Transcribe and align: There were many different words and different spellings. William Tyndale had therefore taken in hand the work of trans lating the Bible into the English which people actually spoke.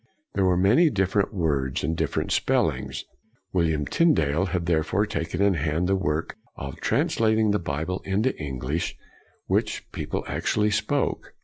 There 0.33 0.45
were 0.45 0.57
many 0.57 0.89
different 0.89 1.31
words 1.31 1.83
and 1.83 1.95
different 1.95 2.31
spellings. 2.31 3.05
William 3.53 3.85
Tyndale 3.85 4.47
had 4.47 4.65
therefore 4.65 5.05
taken 5.05 5.43
in 5.43 5.53
hand 5.53 5.85
the 5.85 5.95
work 5.95 6.37
of 6.55 6.77
trans 6.77 7.17
lating 7.17 7.51
the 7.51 7.59
Bible 7.59 8.01
into 8.03 8.31
the 8.31 8.37
English 8.39 8.97
which 9.45 9.85
people 9.91 10.23
actually 10.25 10.71
spoke. 10.71 11.35